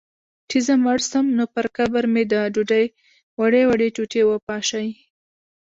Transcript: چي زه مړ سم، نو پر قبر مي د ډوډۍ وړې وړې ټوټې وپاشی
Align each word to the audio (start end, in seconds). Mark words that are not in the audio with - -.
چي 0.49 0.57
زه 0.65 0.73
مړ 0.83 0.99
سم، 1.11 1.25
نو 1.37 1.43
پر 1.53 1.65
قبر 1.75 2.03
مي 2.13 2.23
د 2.33 2.35
ډوډۍ 2.53 2.85
وړې 3.39 3.63
وړې 3.69 3.87
ټوټې 3.95 4.21
وپاشی 4.25 4.87